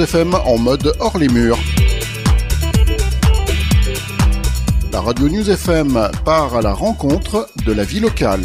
[0.00, 1.58] FM en mode hors les murs.
[4.92, 8.40] La radio News FM part à la rencontre de la vie locale.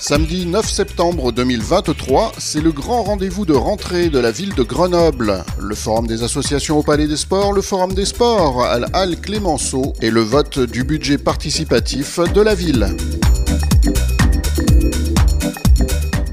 [0.00, 5.44] Samedi 9 septembre 2023, c'est le grand rendez-vous de rentrée de la ville de Grenoble.
[5.58, 9.20] Le forum des associations au Palais des Sports, le forum des sports à la Halle
[9.20, 12.94] Clémenceau et le vote du budget participatif de la ville.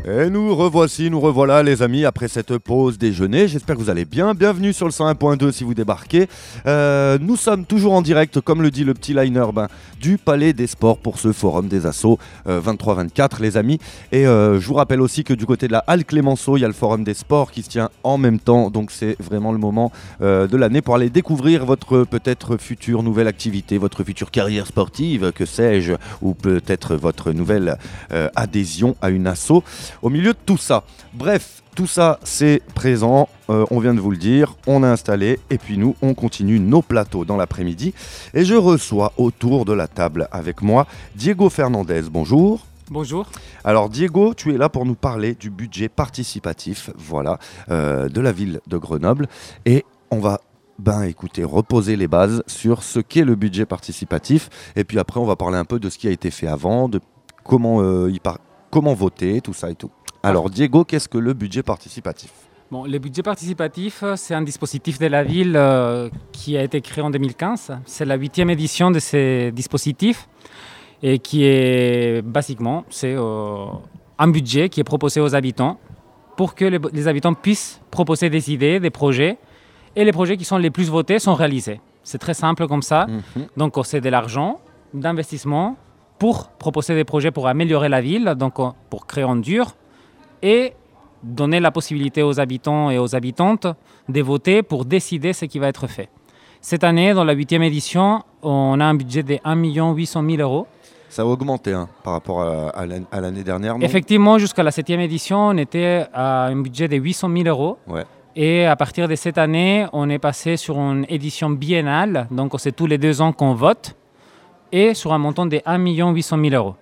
[0.09, 3.47] Et nous revoici, nous revoilà les amis après cette pause déjeuner.
[3.47, 4.33] J'espère que vous allez bien.
[4.33, 6.27] Bienvenue sur le 101.2 si vous débarquez.
[6.65, 9.67] Euh, nous sommes toujours en direct, comme le dit le petit liner, ben,
[10.01, 12.17] du Palais des Sports pour ce forum des assauts
[12.47, 13.77] 23-24 euh, les amis.
[14.11, 16.65] Et euh, je vous rappelle aussi que du côté de la Halle Clémenceau, il y
[16.65, 18.71] a le forum des sports qui se tient en même temps.
[18.71, 19.91] Donc c'est vraiment le moment
[20.21, 25.45] de l'année pour aller découvrir votre peut-être future nouvelle activité, votre future carrière sportive, que
[25.45, 27.77] sais-je, ou peut-être votre nouvelle
[28.35, 29.61] adhésion à une asso
[30.01, 30.83] au milieu de tout ça.
[31.13, 35.39] Bref, tout ça, c'est présent, euh, on vient de vous le dire, on a installé,
[35.49, 37.93] et puis nous, on continue nos plateaux dans l'après-midi.
[38.33, 42.03] Et je reçois autour de la table avec moi Diego Fernandez.
[42.11, 42.65] Bonjour.
[42.89, 43.27] Bonjour.
[43.63, 47.37] Alors Diego, tu es là pour nous parler du budget participatif, voilà,
[47.69, 49.27] euh, de la ville de Grenoble,
[49.65, 50.41] et on va
[50.79, 54.49] ben écoutez, reposer les bases sur ce qu'est le budget participatif.
[54.75, 56.89] Et puis après, on va parler un peu de ce qui a été fait avant,
[56.89, 56.99] de
[57.43, 58.39] comment euh, il, part
[58.69, 59.91] comment voter, tout ça et tout.
[60.23, 62.31] Alors Diego, qu'est-ce que le budget participatif?
[62.71, 67.03] Bon, le budget participatif, c'est un dispositif de la ville euh, qui a été créé
[67.03, 67.79] en 2015.
[67.85, 70.29] C'est la huitième édition de ces dispositifs
[71.01, 73.65] et qui est basiquement c'est euh,
[74.17, 75.79] un budget qui est proposé aux habitants
[76.35, 79.37] pour que les, habitants puissent proposer des idées, des projets
[79.95, 81.81] et les projets qui sont les plus votés sont réalisés.
[82.03, 83.07] C'est très simple comme ça.
[83.07, 83.47] Mhm.
[83.57, 84.59] Donc c'est de l'argent
[84.93, 85.75] d'investissement
[86.19, 89.75] pour proposer des projets pour améliorer la ville, donc euh, pour créer en dur,
[90.43, 90.73] et
[91.23, 93.67] donner la possibilité aux habitants et aux habitantes
[94.07, 96.09] de voter pour décider ce qui va être fait.
[96.61, 99.55] Cette année, dans la huitième édition, on a un budget de 1
[99.93, 100.67] 800 000 euros.
[101.09, 103.75] Ça a augmenté hein, par rapport à, l'année dernière.
[103.81, 107.77] Effectivement, jusqu'à la septième édition, on était à un budget de 800 000 euros.
[108.35, 112.27] Et à partir de cette année, on est passé sur une édition biennale.
[112.29, 113.95] Donc, c'est tous les deux ans qu'on vote
[114.71, 116.75] et sur un montant de 1 800 000 euros.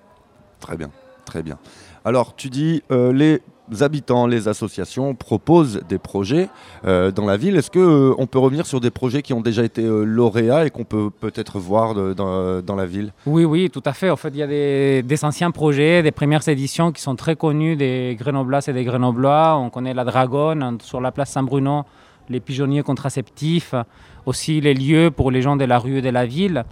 [0.60, 0.90] Très bien,
[1.26, 1.58] très bien.
[2.06, 3.42] Alors, tu dis, euh, les
[3.82, 6.48] habitants, les associations proposent des projets
[6.86, 7.58] euh, dans la ville.
[7.58, 10.70] Est-ce qu'on euh, on peut revenir sur des projets qui ont déjà été lauréats et
[10.70, 13.12] qu'on peut peut-être voir dans, la ville?
[13.26, 14.10] Oui, oui, tout à fait.
[14.10, 17.36] En fait, il y a des, des, anciens projets, des premières éditions qui sont très
[17.36, 19.58] connus des Grenoblas et des Grenoblois.
[19.58, 21.84] On connaît la Dragonne sur la place Saint-Bruno,
[22.30, 23.76] les pigeonniers contraceptifs,
[24.26, 26.64] aussi les lieux pour les gens de la rue et de la ville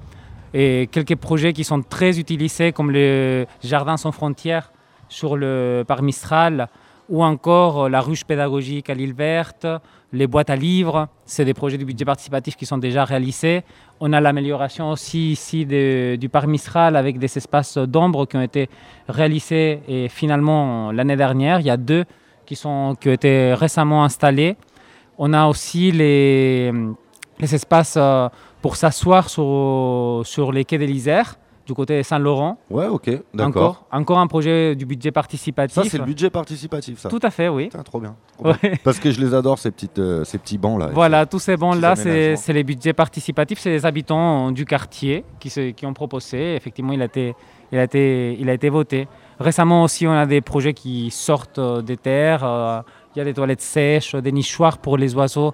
[0.57, 4.71] et quelques projets qui sont très utilisés comme le Jardin sans frontières
[5.09, 6.69] sur le parc Mistral
[7.09, 9.67] ou encore la ruche pédagogique à l'île verte,
[10.13, 13.63] les boîtes à livres, c'est des projets du budget participatif qui sont déjà réalisés.
[13.99, 18.69] On a l'amélioration aussi ici du parc Mistral avec des espaces d'ombre qui ont été
[19.09, 22.05] réalisés et finalement l'année dernière, il y a deux
[22.45, 24.55] qui, sont, qui ont été récemment installés.
[25.17, 26.71] On a aussi les,
[27.39, 28.29] les espaces euh,
[28.61, 31.35] pour s'asseoir sur, sur les quais de l'Isère
[31.65, 32.57] du côté de Saint-Laurent.
[32.69, 33.47] Ouais, ok, d'accord.
[33.47, 35.75] Encore, encore un projet du budget participatif.
[35.75, 37.69] Ça, c'est le budget participatif, ça Tout à fait, oui.
[37.83, 38.15] trop bien.
[38.83, 40.89] Parce que je les adore, ces, petites, euh, ces petits bancs-là.
[40.93, 43.59] Voilà, tous ces bancs-là, c'est les budgets participatifs.
[43.59, 46.55] C'est les habitants du quartier qui, se, qui ont proposé.
[46.55, 47.35] Effectivement, il a, été,
[47.71, 49.07] il, a été, il a été voté.
[49.39, 52.43] Récemment aussi, on a des projets qui sortent euh, des terres.
[52.43, 52.81] Euh,
[53.15, 55.53] il y a des toilettes sèches, des nichoirs pour les oiseaux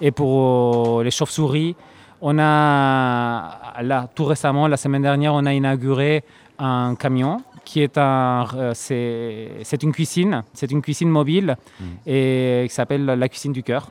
[0.00, 1.76] et pour les chauves-souris.
[2.20, 6.24] On a, là, tout récemment, la semaine dernière, on a inauguré
[6.58, 11.84] un camion qui est un, euh, c'est, une cuisine, c'est une cuisine mobile mm.
[12.06, 13.90] et qui s'appelle la cuisine du cœur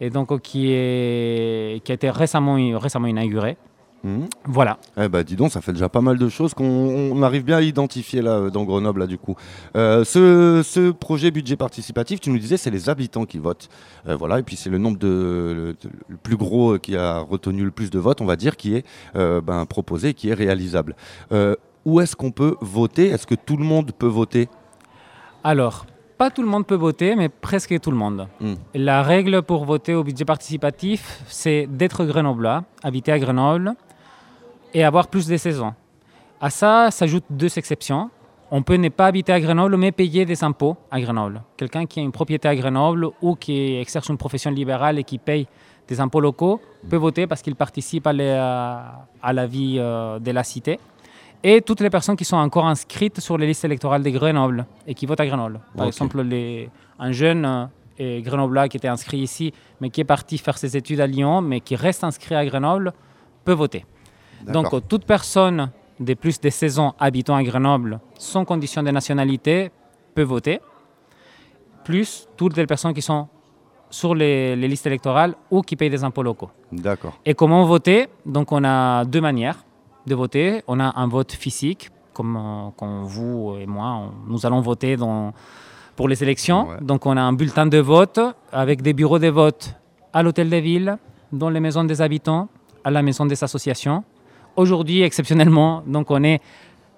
[0.00, 3.56] et donc qui, est, qui a été récemment, récemment inaugurée.
[4.44, 4.78] Voilà.
[5.00, 7.62] Eh ben, dis donc, ça fait déjà pas mal de choses qu'on arrive bien à
[7.62, 9.34] identifier là dans Grenoble là du coup.
[9.76, 13.68] Euh, ce, projet budget participatif, tu nous disais, c'est les habitants qui votent,
[14.06, 15.74] euh, voilà, et puis c'est le nombre de
[16.08, 18.84] le, plus gros qui a retenu le plus de votes, on va dire, qui est
[19.16, 20.96] euh, ben, proposé, qui est réalisable.
[21.84, 23.08] où est-ce qu'on peut voter?
[23.08, 24.48] Est-ce que tout le monde peut voter?
[25.42, 25.86] Alors,
[26.16, 28.28] pas tout le monde peut voter, mais presque tout le monde.
[28.40, 28.54] Hmm.
[28.74, 33.74] La règle pour voter au budget participatif, c'est d'être grenoblois, habiter à Grenoble,
[34.74, 35.72] et avoir plus de saisons.
[36.40, 38.10] À ça s'ajoutent deux exceptions.
[38.50, 41.42] On peut ne pas habiter à Grenoble, mais payer des impôts à Grenoble.
[41.56, 45.18] Quelqu'un qui a une propriété à Grenoble ou qui exerce une profession libérale et qui
[45.18, 45.46] paye
[45.88, 50.30] des impôts locaux peut voter parce qu'il participe à la, à la vie euh, de
[50.30, 50.78] la cité.
[51.42, 54.94] et toutes les personnes qui sont encore inscrites sur les listes électorales de Grenoble et
[54.94, 55.60] qui votent à Grenoble.
[55.76, 57.66] Par exemple, les, un jeune euh,
[57.98, 61.40] et grenoblois qui était inscrit ici, mais qui est parti faire ses études à Lyon,
[61.42, 62.92] mais qui reste inscrit à Grenoble,
[63.44, 63.84] peut voter.
[64.52, 65.70] Donc, toute personne
[66.00, 69.70] de plus de 16 ans habitant à Grenoble, sans condition de nationalité,
[70.14, 70.60] peut voter.
[71.84, 73.28] Plus toutes les personnes qui sont
[73.90, 76.50] sur les, les listes électorales ou qui payent des impôts locaux.
[76.72, 77.18] D'accord.
[77.24, 78.08] Et comment voter?
[78.26, 79.64] Donc, on a deux manières
[80.06, 80.62] de voter.
[80.66, 84.96] On a un vote physique, comme, euh, comme vous et moi, on- nous allons voter
[84.96, 85.32] dans,
[85.94, 86.68] pour les élections.
[86.68, 86.76] Ouais.
[86.80, 88.18] Donc, on a un bulletin de vote
[88.50, 89.74] avec des bureaux de vote
[90.12, 90.96] à l'hôtel de ville,
[91.32, 92.48] dans les maisons des habitants,
[92.82, 94.02] à la maison des associations.
[94.56, 96.40] Aujourd'hui, exceptionnellement, donc on est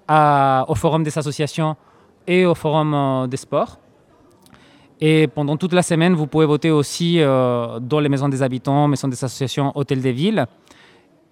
[0.07, 1.75] à- au forum des associations
[2.27, 3.79] et au forum euh, des sports.
[5.01, 8.87] Et pendant toute la semaine, vous pouvez voter aussi euh, dans les maisons des habitants,
[8.87, 10.45] maisons des associations, hôtels des villes.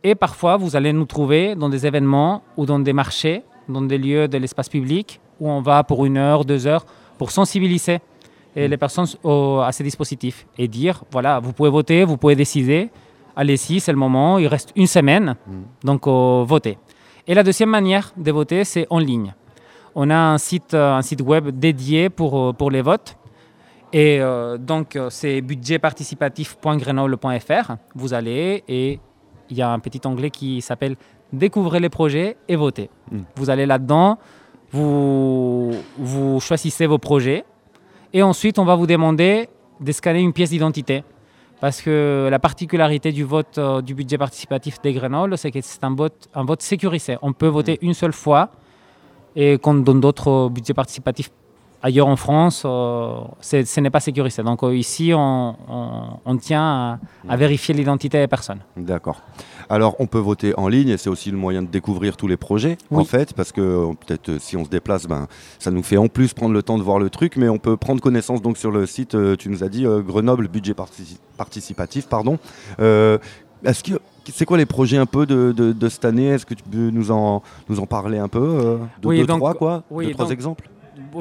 [0.03, 3.97] Et parfois, vous allez nous trouver dans des événements ou dans des marchés, dans des
[3.97, 6.85] lieux de l'espace public, où on va pour une heure, deux heures,
[7.17, 7.99] pour sensibiliser
[8.55, 12.35] et les personnes au- à ces dispositifs et dire, voilà, vous pouvez voter, vous pouvez
[12.35, 12.89] décider,
[13.35, 15.35] allez-y, c'est le moment, il reste une semaine,
[15.83, 16.77] donc euh, votez.
[17.27, 19.33] Et la deuxième manière de voter, c'est en ligne.
[19.95, 23.17] On a un site, euh, un site web dédié pour, euh, pour les votes.
[23.93, 27.75] Et euh, donc, c'est budgetparticipatif.grenoble.fr.
[27.95, 28.99] Vous allez et
[29.49, 30.97] il y a un petit onglet qui s'appelle
[31.31, 32.91] Découvrez les projets et votez.
[33.11, 33.21] Mm.
[33.35, 34.19] Vous allez là-dedans,
[34.71, 37.43] vous, vous choisissez vos projets
[38.13, 39.49] et ensuite on va vous demander
[39.79, 41.03] de scanner une pièce d'identité.
[41.65, 45.83] Parce que la particularité du vote euh, du budget participatif des Grenoble, c'est que c'est
[45.83, 47.17] un vote, un vote sécurisé.
[47.23, 48.51] On peut voter une seule fois
[49.35, 51.31] et quand dans d'autres euh, budgets participatifs
[51.85, 54.41] ailleurs en France, euh, ce n'est pas sécurisé.
[54.43, 56.99] Donc euh, ici, on, on- on tient à,
[57.29, 58.59] à vérifier l'identité des personnes.
[58.75, 59.21] D'accord.
[59.69, 62.37] Alors, on peut voter en ligne et c'est aussi le moyen de découvrir tous les
[62.37, 63.01] projets, Oui.
[63.01, 65.27] en fait, parce que euh, peut-être si on se déplace, ben,
[65.59, 67.77] ça nous fait en plus prendre le temps de voir le truc, mais on peut
[67.77, 72.07] prendre connaissance donc sur le site, euh, tu nous as dit, Grenoble Budget Partici- Participatif,
[72.07, 72.37] pardon.
[73.63, 73.93] Est-ce que
[74.31, 76.27] c'est quoi les projets un peu de, de- de cette année?
[76.27, 79.25] Est-ce que tu peux nous en, nous en parler un peu euh, de Oui, deux,
[79.25, 79.83] donc- trois, quoi?
[79.89, 80.69] oui, Deux, trois donc- exemples?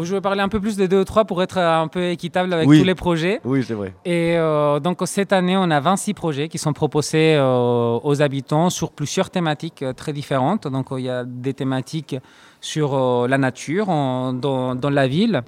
[0.03, 2.53] Je vais parler un peu plus des deux ou trois pour être un peu équitable
[2.53, 2.79] avec Oui.
[2.79, 3.41] tous les projets.
[3.45, 3.95] Oui, c'est vrai.
[4.05, 8.71] Et euh, donc cette année, on a 26 projets qui sont proposés euh, aux habitants
[8.71, 10.69] sur plusieurs thématiques euh, très différentes.
[10.69, 12.17] Donc il y a des thématiques
[12.61, 15.43] sur la nature en- dans, dans la ville.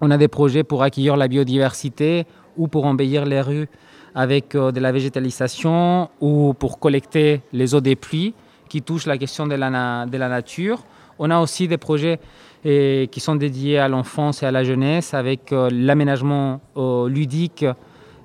[0.00, 2.26] On a des projets pour accueillir la biodiversité
[2.56, 3.68] ou pour embellir les rues
[4.14, 8.34] avec de la végétalisation ou pour collecter les eaux des pluies
[8.68, 10.84] qui touchent la question de la, de la nature.
[11.18, 12.18] On a aussi des projets
[12.64, 17.64] eh, qui sont dédiés à l'enfance et à la jeunesse avec euh, l'aménagement euh, ludique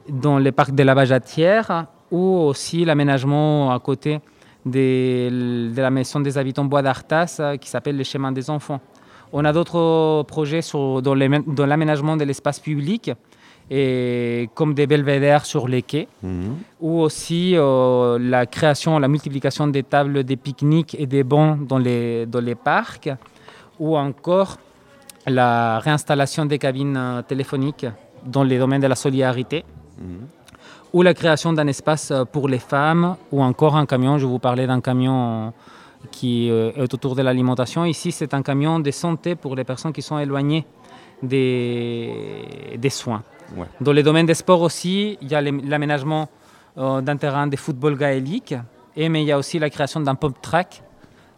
[0.09, 4.19] dans les parcs de la Bajatière ou aussi l'aménagement à côté
[4.65, 8.79] de la maison des habitants Bois d'Artas euh, qui s'appelle les chemins des enfants.
[9.33, 11.15] On a d'autres projets dans
[11.65, 13.11] l'aménagement de l'espace public,
[13.69, 16.55] et comme des belvédères sur les quais, Mhm.
[16.79, 21.77] ou aussi euh, la création, la multiplication des tables des pique-niques et des bancs dans
[21.77, 23.09] les, dans les parcs,
[23.79, 24.57] ou encore
[25.25, 27.85] la réinstallation des cabines euh, téléphoniques
[28.25, 29.65] dans les domaines de la solidarité,
[29.99, 30.27] Mhm.
[30.93, 34.39] ou la création d'un espace euh, pour les femmes, ou encore un camion, je vous
[34.39, 35.51] parlais d'un camion
[36.11, 37.83] qui est autour de l'alimentation.
[37.83, 40.65] Ici, c'est un camion de santé pour les personnes qui sont éloignées
[41.21, 43.23] des, des soins.
[43.81, 46.27] Dans les domaines des sports aussi, il y a l'am- l'aménagement
[46.77, 48.55] euh, d'un terrain de football gaélique,
[48.95, 50.83] et, mais il y a aussi la création d'un pump track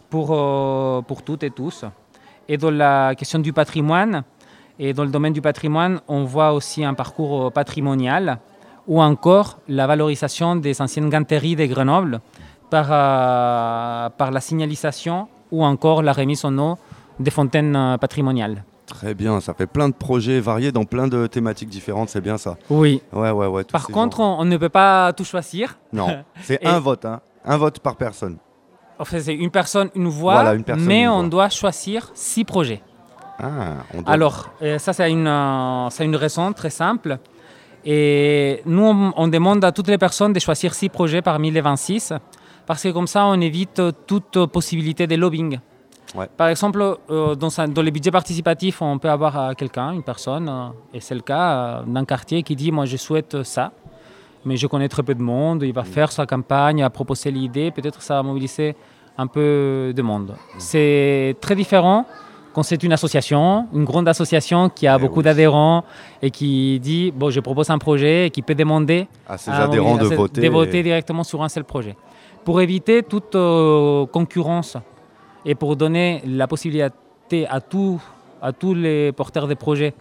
[0.09, 1.85] pour, euh, pour toutes et tous.
[2.47, 4.23] Et dans la question du patrimoine,
[4.79, 8.39] et dans le domaine du patrimoine, on voit aussi un parcours euh, patrimonial
[8.87, 12.21] ou encore la valorisation des anciennes ganteries de Grenoble
[12.71, 16.77] par, par la signalisation ou encore la remise en eau
[17.19, 18.63] des fontaines patrimoniales.
[18.89, 22.37] Très bien, ça fait plein de projets variés dans plein de thématiques différentes, c'est bien
[22.37, 22.57] ça.
[22.69, 23.01] Oui.
[23.13, 23.63] Ouais, ouais, ouais.
[23.63, 25.77] Par contre, on, on ne peut pas tout choisir.
[25.93, 26.07] Non,
[26.41, 27.21] c'est un vote, hein.
[27.45, 28.37] Un vote par personne.
[28.97, 31.29] En fait, c'est une personne, une voix, Voilà, une personne, mais une on voix.
[31.29, 32.81] doit choisir six projets.
[33.41, 37.17] Ah, on doit- Alors, euh, ça, c'est une, euh, c'est une raison très simple.
[37.85, 41.61] Et nous, on, on demande à toutes les personnes de choisir six projets parmi les
[41.61, 42.11] 26,
[42.65, 45.59] parce que comme ça, on évite toute possibilité de lobbying.
[46.15, 46.27] Ouais.
[46.37, 50.01] Par exemple, euh, dans, un- dans les budgets participatifs, on peut avoir euh, quelqu'un, une
[50.03, 53.71] personne, euh, et c'est le cas d'un quartier qui dit Moi, je souhaite ça,
[54.45, 55.61] mais je connais très peu de monde.
[55.63, 58.75] Il va faire sa campagne, il va proposer l'idée, peut-être ça va mobiliser
[59.17, 60.35] un peu de monde.
[60.57, 62.05] C'est très différent
[62.53, 65.25] quand c'est une association, une grande association qui a Eh beaucoup oui.
[65.25, 65.83] d'adhérents
[66.23, 69.65] et qui dit Bon, je propose un projet et qui peut demander à ses à
[69.65, 70.41] adhérents de voter.
[70.41, 71.95] de voter et- directement sur un seul projet.
[72.45, 74.75] Pour éviter toute euh, concurrence
[75.45, 78.01] et pour donner la possibilité à, tout,
[78.41, 79.93] à tous les porteurs de projets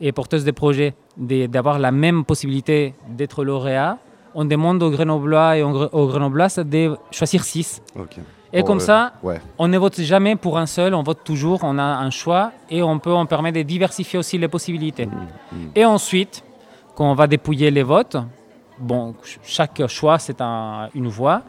[0.00, 3.98] et porteuses de projets d'avoir la même possibilité d'être lauréat,
[4.34, 7.82] on demande aux Grenoblois et aux Grenobloises de choisir six.
[8.52, 9.12] Et comme ça,
[9.58, 12.82] on ne vote jamais pour un seul, on vote toujours, on a un choix et
[12.82, 15.06] on peut, on permet de diversifier aussi les possibilités.
[15.06, 15.10] Mmh,
[15.52, 15.56] mmh.
[15.74, 16.44] Et ensuite,
[16.94, 18.16] quand on va dépouiller les votes,
[18.78, 21.42] bon, chaque choix c'est une voix.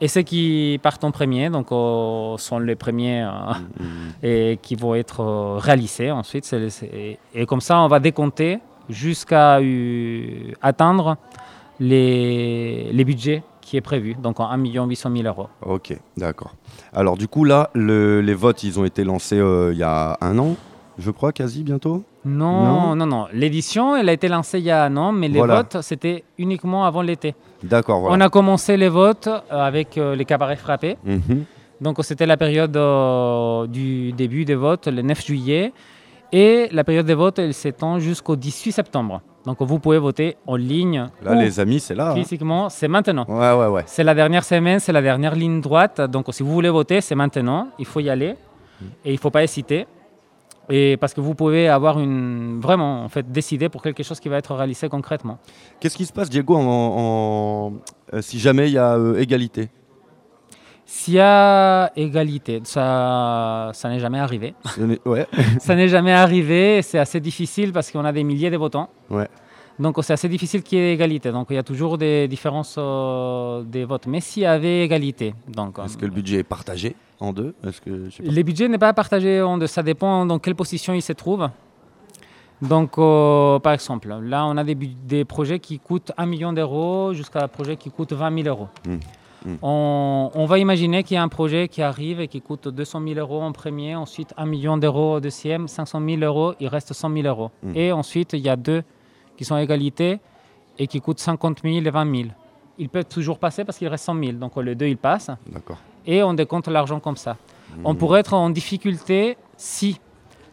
[0.00, 3.84] Et ceux qui partent en premier, donc euh, sont les premiers euh, mmh,
[4.22, 6.50] et qui vont être euh, réalisés ensuite.
[7.34, 9.60] et comme ça, on va décompter jusqu'à
[10.62, 11.16] atteindre
[11.78, 15.48] les, les budgets qui est prévu, donc en 1 800 000 euros.
[15.62, 16.54] Ok, d'accord.
[16.92, 20.56] Alors du coup là, les votes, ils ont été lancés il y a un an,
[20.98, 22.04] je crois, quasi bientôt?
[22.24, 23.26] Non, non, non.
[23.32, 26.84] L'édition, elle a été lancée il y a un an, mais les votes, c'était uniquement
[26.84, 27.34] avant l'été.
[27.62, 28.00] D'accord.
[28.00, 28.16] Voilà.
[28.16, 30.96] On a commencé les votes euh, avec euh, les cabarets frappés.
[31.04, 31.44] Mhm.
[31.80, 32.76] Donc c'était la période
[33.70, 35.72] du début des votes, le 9 juillet.
[36.32, 39.22] Et la période des votes, elle s'étend jusqu'au 18 septembre.
[39.46, 41.06] Donc vous pouvez voter en ligne.
[41.22, 42.10] Là, les amis, c'est là.
[42.10, 42.14] Hein.
[42.14, 43.24] Physiquement, c'est maintenant.
[43.26, 43.82] Ouais, ouais, ouais.
[43.86, 46.00] C'est la dernière semaine, c'est la dernière ligne droite.
[46.02, 47.68] Donc si vous voulez voter, c'est maintenant.
[47.78, 48.34] Il faut y aller
[48.80, 48.84] mm.
[49.06, 49.86] et il ne faut pas hésiter.
[50.70, 54.28] Et parce que vous pouvez avoir une vraiment en fait décider pour quelque chose qui
[54.28, 55.38] va être réalisé concrètement.
[55.80, 57.72] Qu'est-ce qui se passe, Diego, en,
[58.14, 59.68] euh, si jamais il y a euh, égalité?
[60.86, 64.54] S'il y a égalité, ça, ça n'est jamais arrivé.
[65.04, 65.26] Ouais.
[65.60, 66.82] ça n'est jamais arrivé.
[66.82, 68.90] C'est assez difficile parce qu'on a des milliers de votants.
[69.08, 69.28] Ouais.
[69.80, 71.32] Donc c'est assez difficile qu'il y ait égalité.
[71.32, 74.06] Donc il y a toujours des différences euh, des votes.
[74.06, 75.78] Mais s'il y avait égalité, donc.
[75.78, 77.54] Est-ce que le budget est partagé en deux?
[77.66, 77.90] Est-ce que
[78.22, 79.66] le budget n'est pas partagé en deux.
[79.66, 81.48] Ça dépend dans quelle position il se trouve.
[82.60, 87.14] Donc, euh, par exemple, là, on a des, des, projets qui coûtent 1 million d'euros
[87.14, 88.68] jusqu'à un projet qui coûte 20 000 euros.
[88.86, 88.98] Hmm.
[89.46, 89.56] Mm.
[89.62, 93.18] On, va imaginer qu'il y a un projet qui arrive et qui coûte 200 000
[93.18, 97.10] euros en premier, ensuite 1 million d'euros au deuxième, 500 000 euros, il reste 100
[97.14, 97.50] 000 euros.
[97.62, 97.72] Mm.
[97.74, 98.82] Et ensuite, il y a deux
[99.40, 100.20] qui sont à égalité
[100.78, 102.28] et qui coûtent 50 000 et 20 000.
[102.76, 104.32] Ils peuvent toujours passer parce qu'il reste 100 000.
[104.32, 105.30] Donc les deux, ils passent.
[106.04, 107.38] Et on décompte l'argent comme ça.
[107.74, 107.86] Mm.
[107.86, 109.98] On pourrait être en difficulté si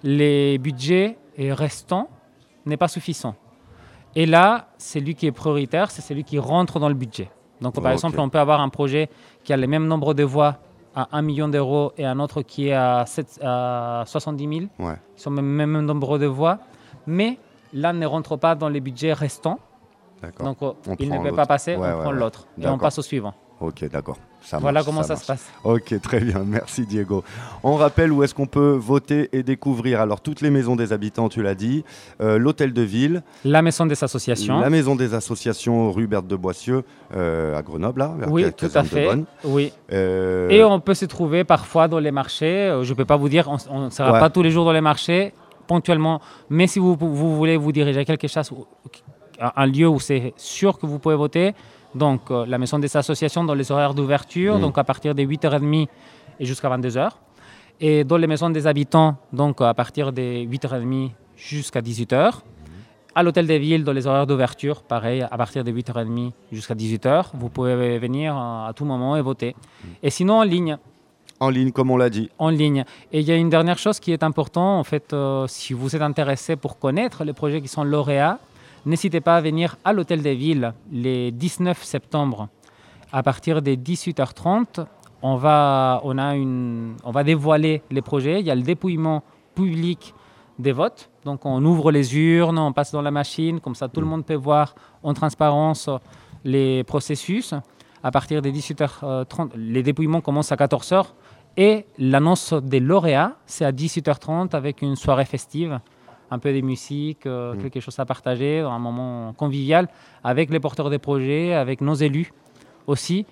[0.04, 2.08] les budgets restants
[2.66, 3.36] n'est pas suffisant.
[4.16, 7.30] Et là, celui qui est prioritaire, c'est celui qui rentre dans le budget.
[7.60, 9.10] Donc, par exemple, on peut avoir un projet
[9.44, 10.60] qui a le même nombre de voix
[10.96, 14.54] à 1 million d'euros et un autre qui est à, 70 000.
[14.80, 14.96] Ouais.
[15.18, 16.60] Ils sont le même nombre de voix,
[17.06, 17.38] mais
[17.78, 19.60] l'un ne rentre pas dans les budgets restants.
[20.40, 20.58] Donc,
[21.00, 23.34] il ne peut pas passer, on prend l'autre et on passe au suivant.
[23.60, 24.18] Ok, d'accord
[24.60, 25.46] voilà comment ça, se passe.
[25.64, 26.44] Ok, très bien.
[26.46, 27.24] Merci Diego.
[27.64, 30.00] On rappelle où est-ce qu'on peut voter et découvrir.
[30.00, 31.84] Alors, toutes les maisons des habitants, tu l'as dit.
[32.22, 33.24] Euh, l'hôtel de ville.
[33.44, 34.60] La maison des associations.
[34.60, 36.84] La maison des associations, rue Berthe de Boissieu,
[37.16, 38.14] euh, à Grenoble, là.
[38.30, 39.10] oui, tout à fait.
[39.44, 39.74] Oui.
[39.92, 42.80] Euh, et on peut se trouver parfois dans les marchés.
[42.84, 44.82] Je ne peux pas vous dire, on ne sera pas tous les jours dans les
[44.82, 45.34] marchés,
[45.68, 46.22] ponctuellement.
[46.50, 48.52] Mais si vous, vous voulez vous diriger à quelque chose,
[49.40, 51.54] un lieu où c'est sûr que vous pouvez voter,
[51.96, 54.62] donc, euh, la maison des associations dans les horaires d'ouverture, mm.
[54.62, 55.88] donc à partir de 8h30
[56.40, 57.10] et jusqu'à 22h.
[57.80, 62.42] Et dans les maisons des habitants, donc à partir de 8h30 jusqu'à 18h.
[63.16, 67.30] À l'hôtel des villes, dans les horaires d'ouverture, pareil, à partir de 8h30 jusqu'à 18h.
[67.34, 69.56] Vous pouvez venir à tout moment et voter.
[69.56, 69.88] Mm.
[70.04, 70.78] Et sinon, en ligne.
[71.40, 72.30] En ligne, comme on l'a dit.
[72.40, 72.84] En ligne.
[73.12, 75.96] Et il y a une dernière chose qui est importante, en fait, euh, si vous
[75.96, 78.40] êtes intéressé pour connaître les projets qui sont lauréats,
[78.88, 82.48] N'hésitez pas à venir à l'Hôtel des Villes les 19 septembre
[83.12, 84.86] à partir des 18h30.
[85.22, 88.40] On va, on, a une, on va dévoiler les projets.
[88.40, 89.24] Il y a le dépouillement
[89.56, 90.14] public
[90.58, 91.10] des votes.
[91.26, 94.10] Donc on ouvre les urnes, on passe dans la machine, comme ça tout le mm.
[94.10, 95.90] monde peut voir en transparence
[96.46, 97.54] les processus.
[98.04, 101.08] À partir des 18h30, les dépouillements commencent à 14h
[101.58, 105.80] et l'annonce des lauréats, c'est à 18h30 avec une soirée festive
[106.30, 107.62] un peu de musique, euh, mm.
[107.62, 109.88] quelque chose à partager, un moment convivial
[110.24, 112.34] avec les porteurs des projets, avec nos élus
[112.86, 113.26] aussi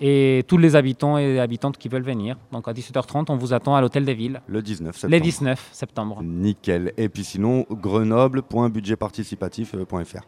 [0.00, 2.36] et tous les habitants et habitantes qui veulent venir.
[2.50, 4.42] Donc à 17h30, on vous attend à l'hôtel des villes.
[4.48, 5.14] Le 19 septembre.
[5.14, 6.20] Le 19 septembre.
[6.22, 6.92] Nickel.
[6.96, 10.26] Et puis sinon, grenoble.budgetparticipatif.fr.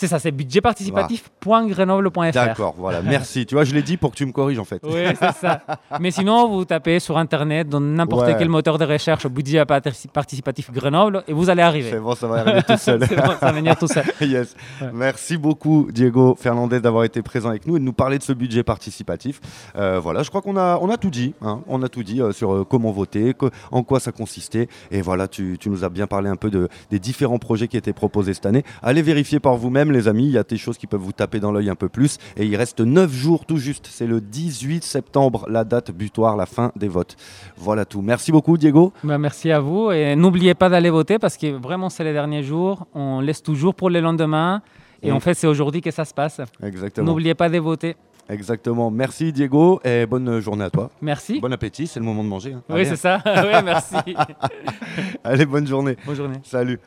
[0.00, 2.32] C'est ça, c'est budgetparticipatif.grenoble.fr.
[2.32, 3.44] D'accord, voilà, merci.
[3.44, 4.80] tu vois, je l'ai dit pour que tu me corriges en fait.
[4.82, 5.60] Oui, c'est ça.
[6.00, 11.22] Mais sinon, vous tapez sur Internet, dans n'importe quel moteur de recherche, budget participatif Grenoble,
[11.28, 11.90] et vous allez arriver.
[11.90, 13.04] C'est bon, ça va arriver tout seul.
[13.08, 14.04] c'est bon, ça va venir tout seul.
[14.22, 14.56] yes.
[14.94, 18.32] Merci beaucoup, Diego Fernandez, d'avoir été présent avec nous et de nous parler de ce
[18.32, 19.38] budget participatif.
[19.76, 21.34] Euh, voilà, je crois qu'on a, on a tout dit.
[21.42, 21.60] Hein.
[21.68, 23.34] On a tout dit euh, sur euh, comment voter,
[23.70, 24.68] en quoi ça consistait.
[24.90, 27.76] Et voilà, tu, tu, nous as bien parlé un peu de, des différents projets qui
[27.76, 28.64] étaient proposés cette année.
[28.82, 31.12] Allez vérifier par vous-même même, les amis, il y a des choses qui peuvent vous
[31.12, 32.18] taper dans l'œil un peu plus.
[32.36, 33.88] Et il reste 9 jours tout juste.
[33.90, 37.16] C'est le 18 septembre, la date butoir, la fin des votes.
[37.56, 38.02] Voilà tout.
[38.02, 38.92] Merci beaucoup, Diego.
[39.04, 39.90] Bah, merci à vous.
[39.90, 42.86] Et n'oubliez pas d'aller voter parce que vraiment, c'est les derniers jours.
[42.94, 44.62] On laisse toujours pour le lendemain.
[45.02, 45.14] Et Mm.
[45.14, 46.40] en fait, c'est aujourd'hui que ça se passe.
[46.62, 47.06] Exactement.
[47.06, 47.96] N'oubliez pas de voter.
[48.28, 48.90] Exactement.
[48.90, 49.80] Merci, Diego.
[49.84, 50.90] Et bonne journée à toi.
[51.00, 51.40] Merci.
[51.40, 52.52] Bon appétit, c'est le moment de manger.
[52.52, 52.62] hein.
[52.68, 53.18] Oui, c'est ça.
[53.26, 53.94] oui, merci.
[55.24, 55.96] Allez, bonne journée.
[56.06, 56.36] Bonne journée.
[56.44, 56.78] Salut.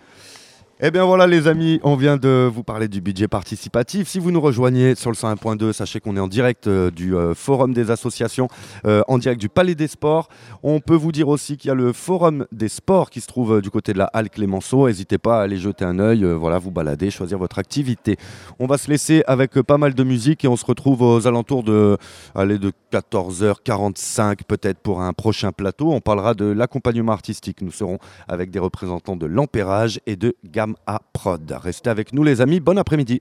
[0.86, 4.10] Eh bien voilà les amis, on vient de vous parler du budget participatif.
[4.10, 7.34] Si vous nous rejoignez sur le 101.2, sachez qu'on est en direct euh, du euh,
[7.34, 8.50] Forum des associations,
[8.86, 10.28] euh, en direct du Palais des Sports.
[10.62, 13.62] On peut vous dire aussi qu'il y a le Forum des Sports qui se trouve
[13.62, 14.88] du côté de la Halle Clémenceau.
[14.88, 18.18] N'hésitez pas à aller jeter un œil, voilà, vous balader, choisir votre activité.
[18.60, 21.64] On va se laisser avec pas mal de musique et on se retrouve aux alentours
[21.64, 21.98] de,
[22.36, 25.94] allez, de 14h45 peut-être pour un prochain plateau.
[25.94, 27.62] On parlera de l'accompagnement artistique.
[27.62, 31.56] Nous serons avec des représentants de l'Empérage et de Gamme A Prod.
[31.62, 33.20] Restez avec nous les amis, bon après-midi.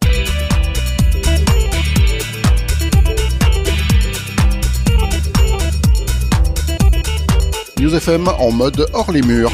[7.78, 9.52] News FM en mode hors les murs.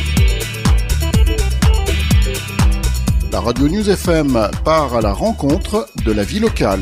[3.32, 6.80] La radio News FM part à la rencontre de la vie locale.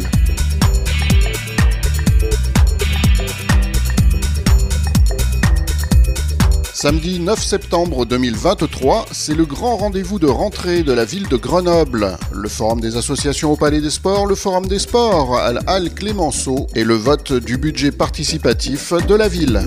[6.79, 12.19] Samedi 9 septembre 2023, c'est le grand rendez-vous de rentrée de la ville de Grenoble.
[12.33, 15.89] Le forum des associations au Palais des Sports, le forum des sports à la Halle
[15.89, 19.63] Clémenceau et le vote du budget participatif de la ville.